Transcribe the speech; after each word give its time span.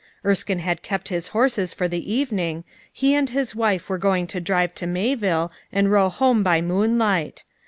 Erskine 0.25 0.57
had 0.57 0.81
kept 0.81 1.09
his 1.09 1.27
horses 1.27 1.75
for 1.75 1.87
the 1.87 2.11
evening; 2.11 2.63
he 2.91 3.13
and 3.13 3.29
his 3.29 3.55
wife 3.55 3.87
were 3.87 3.99
going 3.99 4.25
to 4.25 4.41
drive 4.41 4.73
to 4.73 4.87
Mayville 4.87 5.51
and 5.71 5.91
row 5.91 6.09
home 6.09 6.41
by 6.41 6.59
moonlight. 6.59 7.43